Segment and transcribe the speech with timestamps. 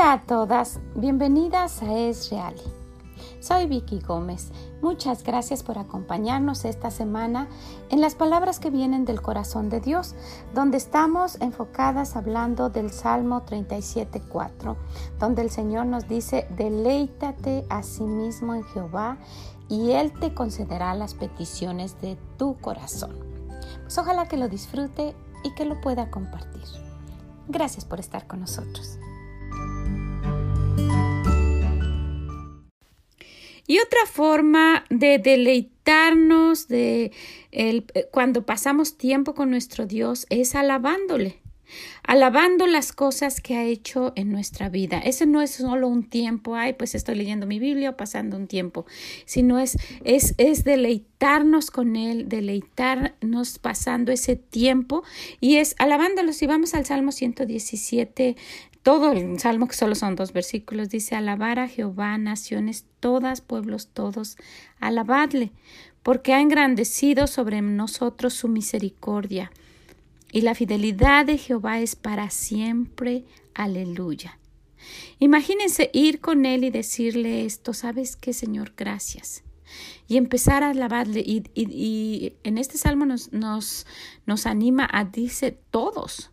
[0.00, 2.54] Hola a todas, bienvenidas a Es Real.
[3.38, 4.50] Soy Vicky Gómez.
[4.80, 7.48] Muchas gracias por acompañarnos esta semana
[7.90, 10.14] en las palabras que vienen del corazón de Dios,
[10.54, 14.74] donde estamos enfocadas hablando del Salmo 37.4,
[15.18, 19.18] donde el Señor nos dice, deleítate a sí mismo en Jehová
[19.68, 23.18] y Él te concederá las peticiones de tu corazón.
[23.82, 25.14] Pues ojalá que lo disfrute
[25.44, 26.64] y que lo pueda compartir.
[27.48, 28.98] Gracias por estar con nosotros.
[33.70, 37.12] Y otra forma de deleitarnos de
[37.52, 41.40] el, cuando pasamos tiempo con nuestro Dios es alabándole
[42.02, 44.98] alabando las cosas que ha hecho en nuestra vida.
[44.98, 48.86] Ese no es solo un tiempo, ay, pues estoy leyendo mi Biblia pasando un tiempo,
[49.24, 55.02] sino es, es, es deleitarnos con Él, deleitarnos pasando ese tiempo
[55.40, 56.32] y es alabándolo.
[56.32, 58.36] Si vamos al Salmo 117,
[58.82, 63.88] todo el salmo que solo son dos versículos dice alabar a Jehová naciones todas pueblos
[63.88, 64.36] todos
[64.78, 65.52] alabadle
[66.02, 69.50] porque ha engrandecido sobre nosotros su misericordia
[70.32, 73.24] y la fidelidad de Jehová es para siempre.
[73.54, 74.38] Aleluya.
[75.18, 78.72] Imagínense ir con él y decirle esto, ¿sabes qué, Señor?
[78.76, 79.42] Gracias.
[80.08, 81.20] Y empezar a alabarle.
[81.20, 83.86] Y, y, en este salmo nos, nos,
[84.26, 86.30] nos anima a, dice, todos,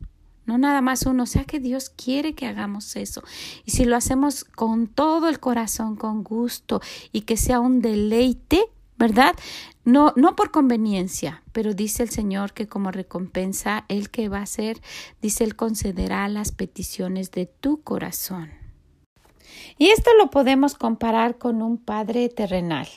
[0.48, 3.22] no nada más uno, o sea que Dios quiere que hagamos eso.
[3.66, 6.81] Y si lo hacemos con todo el corazón, con gusto
[7.12, 8.64] y que sea un deleite,
[8.98, 9.36] ¿verdad?
[9.84, 14.44] No, no por conveniencia, pero dice el Señor que como recompensa, Él que va a
[14.44, 14.81] hacer,
[15.22, 18.50] dice, Él concederá las peticiones de tu corazón.
[19.78, 22.88] Y esto lo podemos comparar con un Padre terrenal.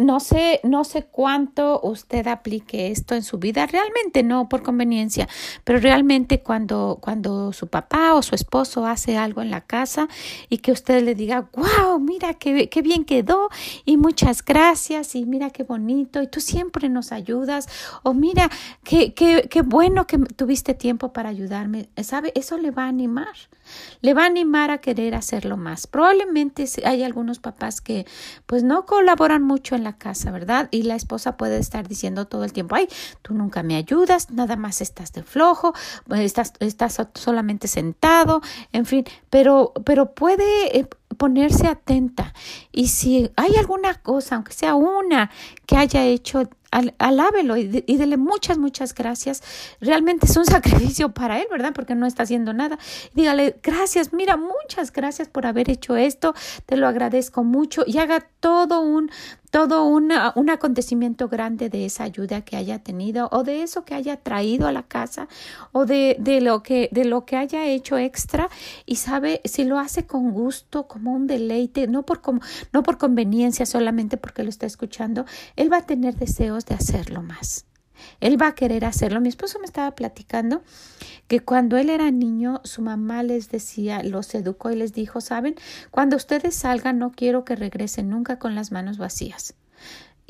[0.00, 5.28] No sé, no sé cuánto usted aplique esto en su vida, realmente no por conveniencia,
[5.62, 10.08] pero realmente cuando, cuando su papá o su esposo hace algo en la casa
[10.48, 13.50] y que usted le diga, wow, mira qué, qué bien quedó
[13.84, 17.68] y muchas gracias y mira qué bonito y tú siempre nos ayudas
[18.02, 18.48] o mira
[18.82, 22.32] qué, qué, qué bueno que tuviste tiempo para ayudarme, ¿sabe?
[22.34, 23.34] Eso le va a animar,
[24.00, 25.86] le va a animar a querer hacerlo más.
[25.86, 28.06] Probablemente hay algunos papás que
[28.46, 30.68] pues no colaboran mucho en la casa, ¿verdad?
[30.70, 32.88] Y la esposa puede estar diciendo todo el tiempo, ay,
[33.22, 35.74] tú nunca me ayudas, nada más estás de flojo,
[36.10, 38.40] estás, estás solamente sentado,
[38.72, 40.88] en fin, pero, pero puede eh,
[41.20, 42.32] ponerse atenta.
[42.72, 45.30] Y si hay alguna cosa, aunque sea una,
[45.66, 49.42] que haya hecho alábelo y, dele muchas, muchas gracias.
[49.80, 51.72] Realmente es un sacrificio para él, ¿verdad?
[51.74, 52.78] Porque no está haciendo nada.
[53.14, 56.34] dígale, gracias, mira, muchas gracias por haber hecho esto,
[56.66, 59.10] te lo agradezco mucho y haga todo un,
[59.50, 64.16] todo un acontecimiento grande de esa ayuda que haya tenido o de eso que haya
[64.16, 65.28] traído a la casa
[65.72, 68.48] o de, de, lo, que, de lo que haya hecho extra
[68.86, 72.40] y sabe si lo hace con gusto, como un deleite, no por, como,
[72.72, 75.26] no por conveniencia solamente porque lo está escuchando,
[75.56, 77.66] él va a tener deseos de hacerlo más.
[78.20, 79.20] Él va a querer hacerlo.
[79.20, 80.62] Mi esposo me estaba platicando
[81.28, 85.54] que cuando él era niño, su mamá les decía, los educó y les dijo, saben,
[85.90, 89.54] cuando ustedes salgan no quiero que regresen nunca con las manos vacías.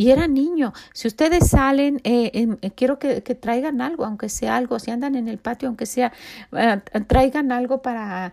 [0.00, 0.72] Y era niño.
[0.94, 2.30] Si ustedes salen, eh,
[2.62, 4.78] eh, quiero que, traigan algo, aunque sea algo.
[4.78, 6.10] Si andan en el patio, aunque sea,
[6.52, 8.32] eh, traigan algo para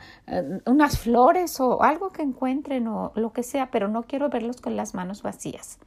[0.63, 4.77] unas flores o algo que encuentren o lo que sea, pero no quiero verlos con
[4.77, 5.77] las manos vacías.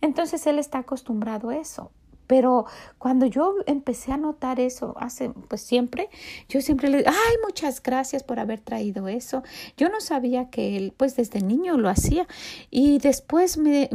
[0.00, 1.92] Entonces él está acostumbrado a eso.
[2.28, 2.66] Pero
[2.98, 6.10] cuando yo empecé a notar eso, hace pues siempre,
[6.48, 9.42] yo siempre le digo, ay, muchas gracias por haber traído eso.
[9.76, 12.28] Yo no sabía que él, pues desde niño lo hacía.
[12.70, 13.88] Y después me,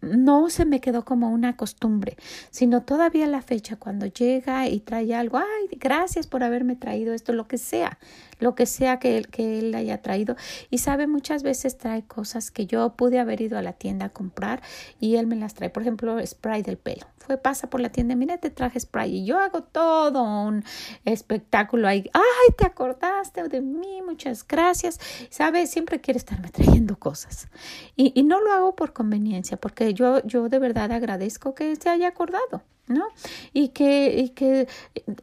[0.00, 2.16] no se me quedó como una costumbre,
[2.50, 7.32] sino todavía la fecha, cuando llega y trae algo, ay, gracias por haberme traído esto,
[7.32, 7.98] lo que sea,
[8.38, 10.36] lo que sea que él, que él haya traído.
[10.70, 14.10] Y sabe, muchas veces trae cosas que yo pude haber ido a la tienda a
[14.10, 14.62] comprar
[15.00, 15.70] y él me las trae.
[15.70, 19.24] Por ejemplo, spray del pelo fue, pasa por la tienda, mira, te traje spray y
[19.24, 20.64] yo hago todo un
[21.04, 22.10] espectáculo ahí.
[22.12, 25.00] Ay, te acordaste de mí, muchas gracias.
[25.30, 27.48] Sabes, siempre quiere estarme trayendo cosas.
[27.96, 31.88] Y, y no lo hago por conveniencia, porque yo, yo de verdad agradezco que se
[31.88, 32.62] haya acordado.
[32.86, 33.08] ¿no?
[33.52, 34.68] Y que, y que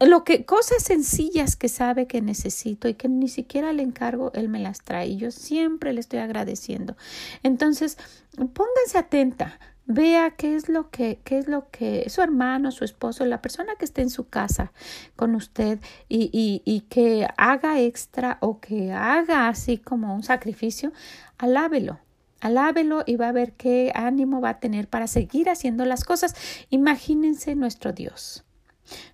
[0.00, 4.48] lo que, cosas sencillas que sabe que necesito y que ni siquiera le encargo, él
[4.48, 6.96] me las trae y yo siempre le estoy agradeciendo.
[7.42, 7.98] Entonces,
[8.36, 13.24] pónganse atenta Vea qué es lo que, qué es lo que su hermano, su esposo,
[13.24, 14.72] la persona que esté en su casa
[15.16, 20.92] con usted y, y, y que haga extra o que haga así como un sacrificio,
[21.38, 22.00] alábelo.
[22.40, 26.34] Alábelo y va a ver qué ánimo va a tener para seguir haciendo las cosas.
[26.70, 28.44] Imagínense nuestro Dios.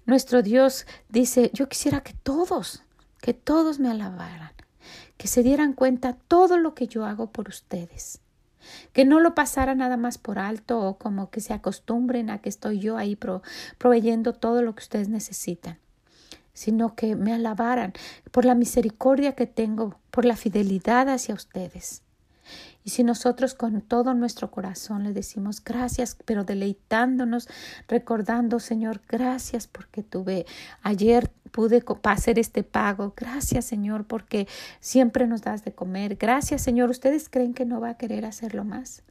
[0.07, 2.85] Nuestro Dios dice, yo quisiera que todos,
[3.21, 4.53] que todos me alabaran
[5.19, 8.21] que se dieran cuenta todo lo que yo hago por ustedes.
[8.93, 12.49] Que no lo pasara nada más por alto o como que se acostumbren a que
[12.49, 13.17] estoy yo ahí
[13.79, 15.79] proveyendo todo lo que ustedes necesitan,
[16.53, 17.93] sino que me alabaran
[18.31, 22.03] por la misericordia que tengo, por la fidelidad hacia ustedes.
[22.89, 27.47] Y si nosotros con todo nuestro corazón le decimos gracias, pero deleitándonos,
[27.87, 30.47] recordando, Señor, gracias porque tuve
[30.83, 33.13] ayer pude hacer este pago.
[33.17, 34.47] Gracias, Señor, porque
[34.81, 36.17] siempre nos das de comer.
[36.17, 36.91] Gracias, Señor.
[36.91, 39.03] ¿Ustedes creen que no va a querer hacerlo más?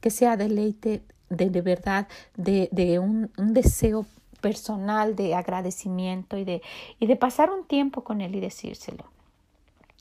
[0.00, 4.06] Que sea deleite de, de verdad, de, de un, un deseo
[4.40, 6.62] personal de agradecimiento y de,
[7.00, 9.04] y de pasar un tiempo con Él y decírselo,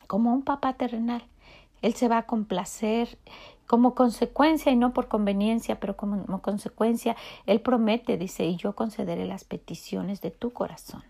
[0.08, 1.24] como un papá terrenal.
[1.82, 3.18] Él se va a complacer
[3.68, 7.16] como consecuencia y no por conveniencia, pero como consecuencia,
[7.46, 11.04] Él promete, dice, y yo concederé las peticiones de tu corazón.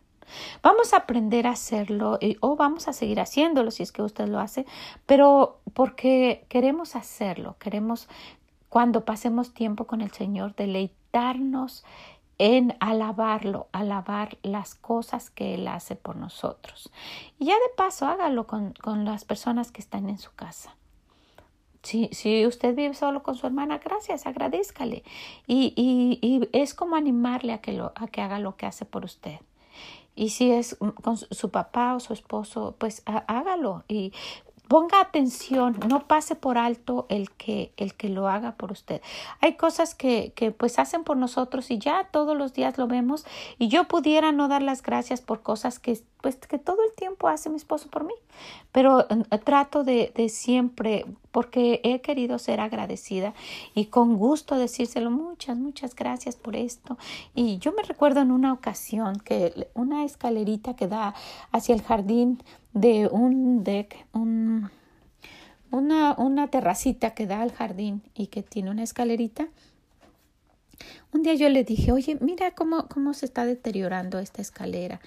[0.61, 4.39] Vamos a aprender a hacerlo o vamos a seguir haciéndolo si es que usted lo
[4.39, 4.65] hace,
[5.05, 8.07] pero porque queremos hacerlo, queremos
[8.69, 11.85] cuando pasemos tiempo con el Señor deleitarnos
[12.37, 16.91] en alabarlo, alabar las cosas que Él hace por nosotros.
[17.39, 20.75] Y ya de paso, hágalo con, con las personas que están en su casa.
[21.83, 25.03] Si, si, usted vive solo con su hermana, gracias, agradezcale.
[25.45, 28.85] Y, y, y es como animarle a que, lo, a que haga lo que hace
[28.85, 29.39] por usted.
[30.15, 33.83] Y si es con su papá o su esposo, pues hágalo.
[33.87, 34.13] Y
[34.67, 39.01] ponga atención, no pase por alto el que, el que lo haga por usted.
[39.41, 43.25] Hay cosas que, que pues hacen por nosotros y ya todos los días lo vemos
[43.59, 47.27] y yo pudiera no dar las gracias por cosas que pues que todo el tiempo
[47.27, 48.15] hace mi esposo por mí,
[48.71, 53.35] pero eh, trato de, siempre porque he querido ser agradecida
[53.75, 56.97] y con gusto decírselo muchas, muchas gracias por esto.
[57.35, 61.13] Y yo me recuerdo en una ocasión que una escalerita que da
[61.51, 62.41] hacia el jardín
[62.73, 64.71] de un deck, un,
[65.69, 69.47] una terracita que da al jardín y que tiene una escalerita.
[71.11, 74.99] Un día yo le dije, oye, mira cómo, cómo se está deteriorando esta escalera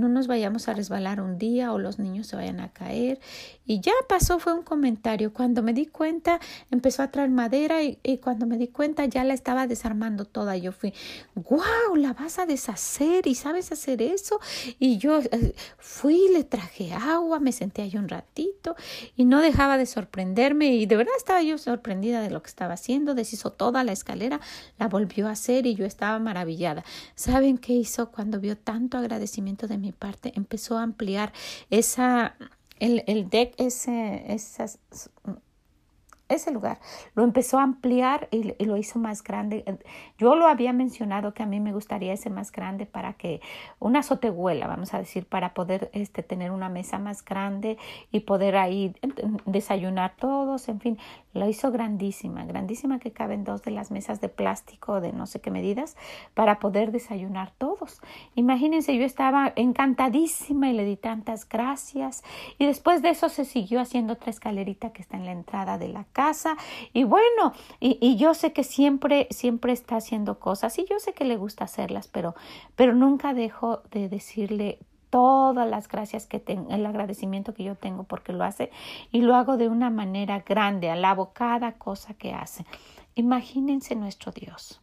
[0.00, 3.20] no nos vayamos a resbalar un día o los niños se vayan a caer.
[3.66, 5.32] Y ya pasó, fue un comentario.
[5.32, 9.34] Cuando me di cuenta, empezó a traer madera y, cuando me di cuenta ya la
[9.34, 10.56] estaba desarmando toda.
[10.56, 10.92] Yo fui,
[11.34, 14.40] wow, la vas a deshacer y sabes hacer eso.
[14.78, 18.74] Y yo eh, fui, le traje agua, me senté ahí un ratito
[19.16, 22.74] y no dejaba de sorprenderme y de verdad estaba yo sorprendida de lo que estaba
[22.74, 23.14] haciendo.
[23.14, 24.40] Deshizo toda la escalera,
[24.78, 26.84] la volvió a hacer y yo estaba maravillada.
[27.14, 31.32] ¿Saben qué hizo cuando vio tanto agradecimiento de mi parte, empezó a ampliar
[31.70, 32.36] esa,
[32.78, 34.78] el, el deck, ese, esas,
[36.30, 36.78] ese lugar.
[37.14, 39.64] Lo empezó a ampliar y, lo hizo más grande.
[40.16, 43.40] Yo lo había mencionado que a mí me gustaría ese más grande para que
[43.78, 47.78] una sotehuela, vamos a decir, para poder este, tener una mesa más grande
[48.12, 48.94] y poder ahí
[49.44, 50.98] desayunar todos, en fin,
[51.32, 55.40] lo hizo grandísima, grandísima que caben dos de las mesas de plástico de no sé
[55.40, 55.96] qué medidas
[56.34, 58.00] para poder desayunar todos.
[58.34, 62.22] Imagínense, yo estaba encantadísima y le di tantas gracias
[62.58, 65.88] y después de eso se siguió haciendo otra escalerita que está en la entrada de
[65.88, 66.19] la casa
[66.92, 71.12] y bueno, y, y yo sé que siempre, siempre está haciendo cosas y yo sé
[71.12, 72.34] que le gusta hacerlas, pero,
[72.76, 74.78] pero nunca dejo de decirle
[75.10, 78.70] todas las gracias que tengo, el agradecimiento que yo tengo porque lo hace
[79.10, 82.64] y lo hago de una manera grande, alabo cada cosa que hace.
[83.16, 84.80] Imagínense nuestro Dios.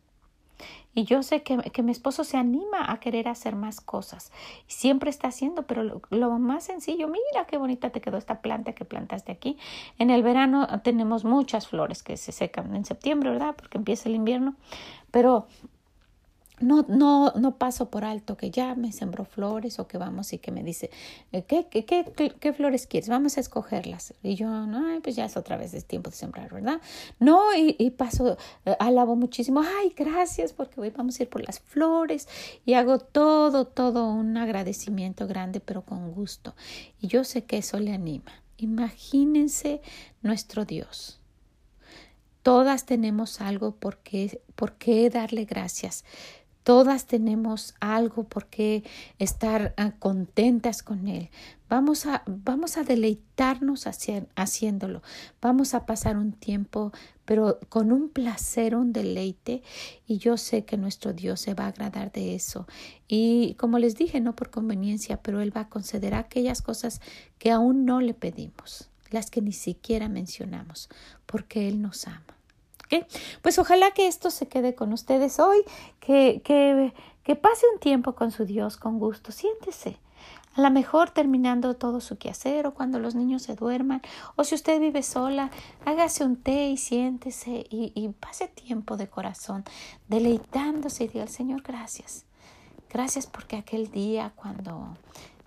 [0.98, 4.32] Y yo sé que, que, mi esposo se anima a querer hacer más cosas.
[4.66, 8.74] Siempre está haciendo, pero lo, lo, más sencillo, mira qué bonita te quedó esta planta
[8.74, 9.60] que plantaste aquí.
[10.00, 13.54] En el verano tenemos muchas flores que se secan en septiembre, ¿verdad?
[13.56, 14.56] Porque empieza el invierno.
[15.12, 15.46] Pero
[16.60, 20.40] no, no, no paso por alto que ya me sembró flores o que vamos y
[20.40, 20.90] que me dice,
[21.32, 23.10] eh, ¿qué, qué, qué, flores quieres?
[23.10, 24.14] Vamos a escogerlas.
[24.24, 26.82] Y yo, no, pues ya es otra vez, es tiempo de sembrar, ¿verdad?
[27.20, 31.46] No, y, y paso, eh, alabo muchísimo, ay, gracias, porque hoy vamos a ir por
[31.46, 32.28] las flores
[32.66, 36.56] y hago todo, todo un agradecimiento grande, pero con gusto.
[37.00, 38.32] Y yo sé que eso le anima.
[38.58, 39.82] Imagínense
[40.24, 41.20] nuestro Dios.
[42.42, 46.06] Todas tenemos algo por qué, por qué darle gracias.
[46.68, 48.84] Todas tenemos algo por qué
[49.20, 51.30] estar ah, contentas con Él.
[51.70, 55.02] Vamos a, vamos a deleitarnos haciéndolo.
[55.42, 56.92] Vamos a pasar un tiempo,
[57.24, 59.64] pero con un placer, un deleite.
[60.08, 62.68] Y yo sé que nuestro Dios se va a agradar de eso.
[63.08, 67.00] Y como les dije, no por conveniencia, pero Él va a conceder aquellas cosas
[67.40, 70.90] que aún no le pedimos, las que ni siquiera mencionamos,
[71.28, 72.37] porque Él nos ama.
[73.42, 75.60] Pues ojalá que esto se quede con ustedes hoy,
[76.00, 79.98] que, que, pase un tiempo con su Dios con gusto, siéntese.
[80.56, 84.02] a lo mejor terminando todo su quehacer o cuando los niños se duerman,
[84.36, 85.52] o si usted vive sola,
[85.86, 89.66] hágase un té y siéntese y, y pase tiempo de corazón,
[90.08, 92.26] deleitándose y diga al Señor gracias.
[92.90, 94.96] Gracias porque aquel día cuando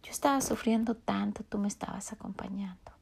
[0.02, 2.92] yo estaba sufriendo tanto, tú me estabas acompañando.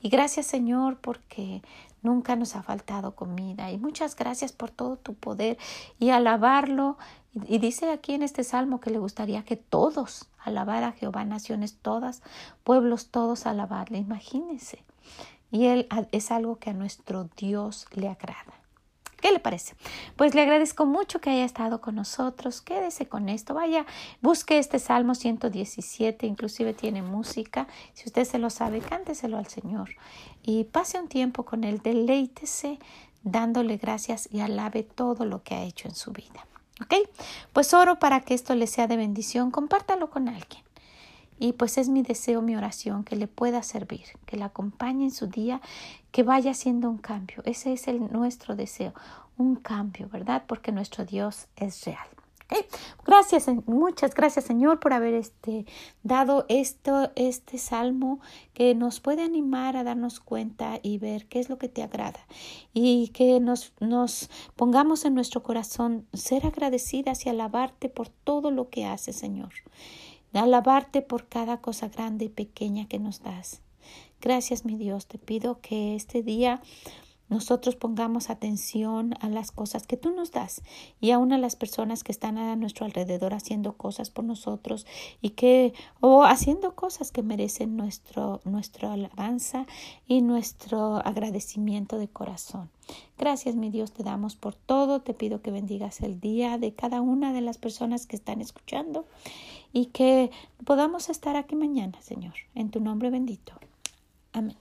[0.00, 1.62] Y gracias Señor porque
[2.04, 3.70] nunca nos ha faltado comida.
[3.72, 5.58] Y muchas gracias por todo tu poder
[5.98, 6.96] y alabarlo.
[7.32, 11.76] Y, dice aquí en este salmo que le gustaría que todos alabar a Jehová, naciones
[11.80, 12.22] todas,
[12.62, 13.98] pueblos todos alabarle.
[13.98, 14.84] Imagínense.
[15.50, 18.63] Y él es algo que a nuestro Dios le agrada.
[19.24, 19.74] ¿Qué le parece?
[20.16, 22.60] Pues le agradezco mucho que haya estado con nosotros.
[22.60, 23.54] Quédese con esto.
[23.54, 23.86] Vaya,
[24.20, 27.66] busque este Salmo 117, inclusive tiene música.
[27.94, 29.88] Si usted se lo sabe, cánteselo al Señor.
[30.42, 31.80] Y pase un tiempo con él.
[31.82, 32.78] Deleítese
[33.22, 36.46] dándole gracias y alabe todo lo que ha hecho en su vida.
[36.82, 37.08] ¿Ok?
[37.54, 39.50] Pues oro para que esto le sea de bendición.
[39.50, 40.62] Compártalo con alguien.
[41.38, 45.10] Y pues es mi deseo, mi oración, que le pueda servir, que le acompañe en
[45.10, 45.60] su día,
[46.12, 47.42] que vaya haciendo un cambio.
[47.44, 48.94] Ese es el, nuestro deseo,
[49.36, 50.44] un cambio, ¿verdad?
[50.46, 52.06] Porque nuestro Dios es real.
[53.06, 55.66] Gracias, muchas gracias Señor por haber este,
[56.02, 58.20] dado esto, este salmo
[58.52, 62.20] que nos puede animar a darnos cuenta y ver qué es lo que te agrada
[62.72, 68.68] y que nos, nos pongamos en nuestro corazón ser agradecidas y alabarte por todo lo
[68.68, 69.52] que haces Señor
[70.38, 73.60] alabarte por cada cosa grande y pequeña que nos das.
[74.20, 76.62] Gracias, mi Dios, te pido que este día
[77.28, 80.62] nosotros pongamos atención a las cosas que tú nos das
[81.00, 84.86] y aún a las personas que están a nuestro alrededor haciendo cosas por nosotros
[85.22, 89.66] y que o haciendo cosas que merecen nuestro nuestra alabanza
[90.06, 92.70] y nuestro agradecimiento de corazón.
[93.16, 95.00] Gracias, mi Dios, te damos por todo.
[95.00, 99.06] Te pido que bendigas el día de cada una de las personas que están escuchando
[99.74, 100.30] y que
[100.64, 103.52] podamos estar aquí mañana, Señor, en tu nombre bendito.
[104.32, 104.56] Amén.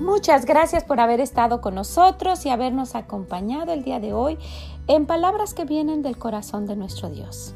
[0.00, 4.38] Muchas gracias por haber estado con nosotros y habernos acompañado el día de hoy
[4.86, 7.54] en palabras que vienen del corazón de nuestro Dios.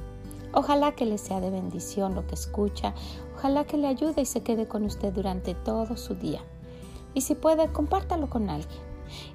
[0.53, 2.95] Ojalá que le sea de bendición lo que escucha,
[3.37, 6.41] ojalá que le ayude y se quede con usted durante todo su día.
[7.15, 8.88] Y si puede, compártalo con alguien.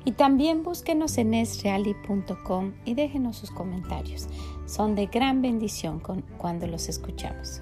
[0.05, 4.27] Y también búsquenos en esreali.com y déjenos sus comentarios.
[4.65, 6.01] Son de gran bendición
[6.37, 7.61] cuando los escuchamos.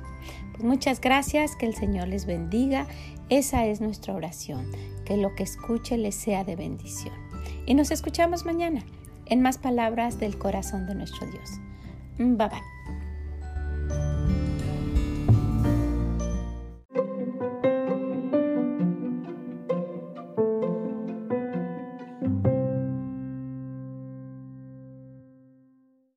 [0.51, 2.87] Pues muchas gracias, que el Señor les bendiga.
[3.29, 4.69] Esa es nuestra oración,
[5.05, 7.15] que lo que escuche les sea de bendición.
[7.65, 8.83] Y nos escuchamos mañana
[9.25, 11.49] en más palabras del corazón de nuestro Dios.
[12.17, 12.80] Bye bye.